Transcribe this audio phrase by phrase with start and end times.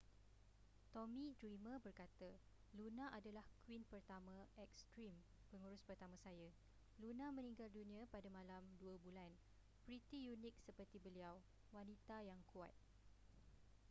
[0.93, 2.31] tommy dreamer berkata
[2.77, 4.35] luna adalah queen pertama
[4.65, 5.13] ekstrim
[5.53, 6.47] pengurus pertama saya
[7.01, 9.29] luna meninggal dunia pada malam dua bulan
[9.85, 11.35] pretty unik seperti beliau
[11.75, 12.73] wanita yang kuat